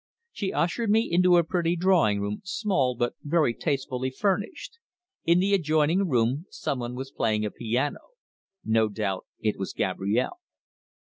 [0.31, 4.79] She ushered me into a pretty drawing room, small, but very tastefully furnished.
[5.25, 7.99] In the adjoining room someone was playing a piano;
[8.65, 10.39] no doubt it was Gabrielle.